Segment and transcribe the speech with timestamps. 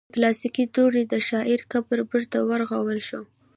[0.09, 3.21] د کلاسیکي دورې د شاعر قبر بیرته ورغول شو.